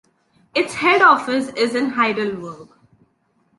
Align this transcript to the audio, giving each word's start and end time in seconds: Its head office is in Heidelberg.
Its 0.55 0.73
head 0.73 1.03
office 1.03 1.49
is 1.49 1.75
in 1.75 1.89
Heidelberg. 1.91 2.69